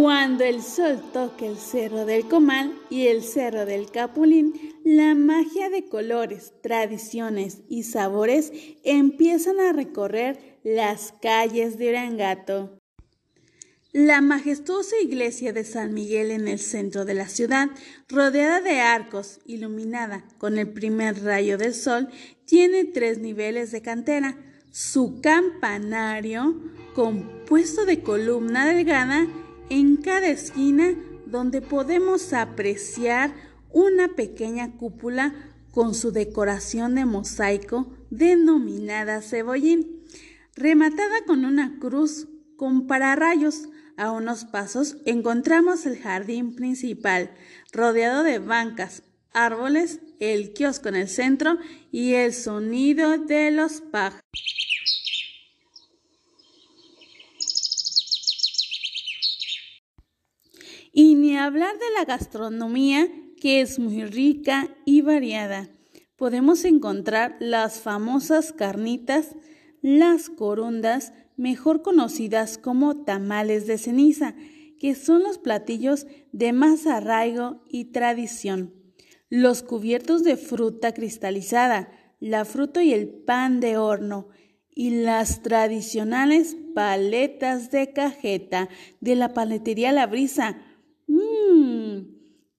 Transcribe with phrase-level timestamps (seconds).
[0.00, 4.52] Cuando el sol toca el cerro del Comal y el cerro del Capulín,
[4.84, 8.52] la magia de colores, tradiciones y sabores
[8.84, 12.78] empiezan a recorrer las calles de Urangato.
[13.90, 17.68] La majestuosa iglesia de San Miguel en el centro de la ciudad,
[18.08, 22.08] rodeada de arcos, iluminada con el primer rayo del sol,
[22.44, 24.38] tiene tres niveles de cantera.
[24.70, 26.54] Su campanario,
[26.94, 29.26] compuesto de columna delgada,
[29.70, 30.94] en cada esquina
[31.26, 33.34] donde podemos apreciar
[33.70, 35.34] una pequeña cúpula
[35.70, 40.02] con su decoración de mosaico denominada cebollín,
[40.56, 43.68] rematada con una cruz con pararrayos.
[43.96, 47.32] A unos pasos encontramos el jardín principal,
[47.72, 49.02] rodeado de bancas,
[49.32, 51.58] árboles, el kiosco en el centro
[51.90, 54.22] y el sonido de los pájaros.
[60.92, 63.08] Y ni hablar de la gastronomía,
[63.40, 65.70] que es muy rica y variada.
[66.16, 69.36] Podemos encontrar las famosas carnitas,
[69.82, 74.34] las corundas, mejor conocidas como tamales de ceniza,
[74.78, 78.74] que son los platillos de más arraigo y tradición.
[79.28, 84.28] Los cubiertos de fruta cristalizada, la fruta y el pan de horno,
[84.74, 88.68] y las tradicionales paletas de cajeta
[89.00, 90.56] de la paletería La Brisa,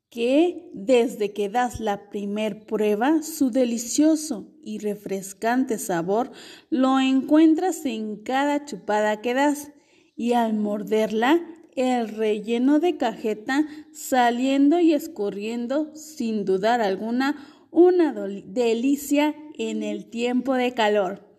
[0.09, 6.31] que desde que das la primer prueba, su delicioso y refrescante sabor
[6.69, 9.71] lo encuentras en cada chupada que das
[10.15, 11.41] y al morderla,
[11.75, 20.55] el relleno de cajeta saliendo y escurriendo sin dudar alguna una delicia en el tiempo
[20.55, 21.29] de calor.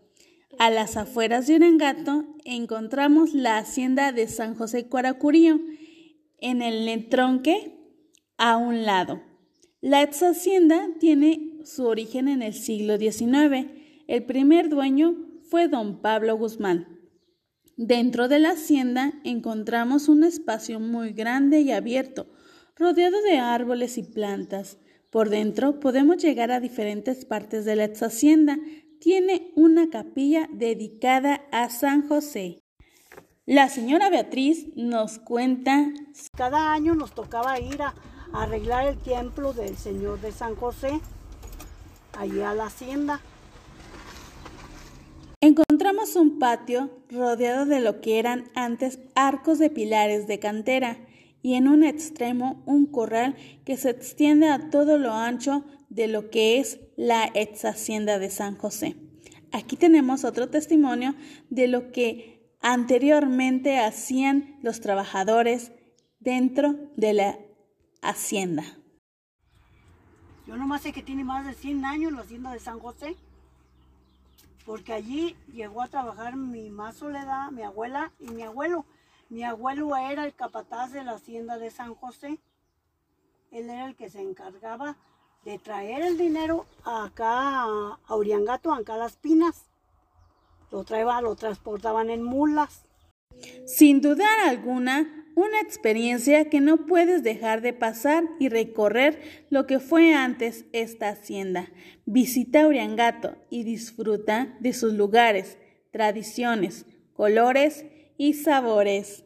[0.59, 5.61] A las afueras de Urangato encontramos la hacienda de San José Cuaracurío,
[6.39, 7.80] en el netronque
[8.41, 9.21] a un lado.
[9.83, 13.69] La ex hacienda tiene su origen en el siglo XIX.
[14.09, 16.99] El primer dueño fue don Pablo Guzmán.
[17.77, 22.29] Dentro de la hacienda encontramos un espacio muy grande y abierto,
[22.77, 24.79] rodeado de árboles y plantas.
[25.11, 28.59] Por dentro podemos llegar a diferentes partes de la ex hacienda.
[29.01, 32.63] Tiene una capilla dedicada a San José.
[33.45, 35.93] La señora Beatriz nos cuenta.
[36.37, 37.95] Cada año nos tocaba ir a,
[38.33, 41.01] arreglar el templo del Señor de San José,
[42.19, 43.21] allí a la hacienda.
[45.41, 50.99] Encontramos un patio rodeado de lo que eran antes arcos de pilares de cantera
[51.43, 56.31] y en un extremo un corral que se extiende a todo lo ancho de lo
[56.31, 58.97] que es la ex hacienda de San José.
[59.53, 61.15] Aquí tenemos otro testimonio
[61.49, 65.73] de lo que anteriormente hacían los trabajadores
[66.21, 67.39] dentro de la
[68.03, 68.65] hacienda.
[70.47, 73.17] Yo nomás sé que tiene más de 100 años la hacienda de San José,
[74.67, 78.85] porque allí llegó a trabajar mi más Soledad, mi abuela y mi abuelo.
[79.29, 82.39] Mi abuelo era el capataz de la hacienda de San José.
[83.51, 84.97] Él era el que se encargaba
[85.45, 89.71] de traer el dinero acá a Uriangato, acá a Las Pinas
[90.71, 92.85] lo traía, lo transportaban en mulas.
[93.67, 99.19] Sin dudar alguna, una experiencia que no puedes dejar de pasar y recorrer
[99.51, 101.71] lo que fue antes esta hacienda.
[102.07, 105.59] Visita Uriangato y disfruta de sus lugares,
[105.91, 107.85] tradiciones, colores
[108.17, 109.19] y sabores.